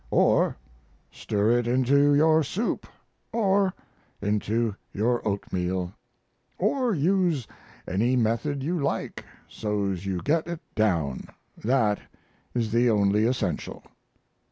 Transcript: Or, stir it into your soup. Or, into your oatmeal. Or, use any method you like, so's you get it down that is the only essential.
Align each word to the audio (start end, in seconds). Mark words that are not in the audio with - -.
Or, 0.09 0.57
stir 1.11 1.51
it 1.59 1.67
into 1.67 2.15
your 2.15 2.41
soup. 2.41 2.87
Or, 3.31 3.71
into 4.19 4.73
your 4.91 5.21
oatmeal. 5.27 5.93
Or, 6.57 6.91
use 6.95 7.45
any 7.87 8.15
method 8.15 8.63
you 8.63 8.79
like, 8.79 9.23
so's 9.47 10.03
you 10.07 10.19
get 10.23 10.47
it 10.47 10.59
down 10.73 11.27
that 11.55 11.99
is 12.55 12.71
the 12.71 12.89
only 12.89 13.25
essential. 13.27 13.83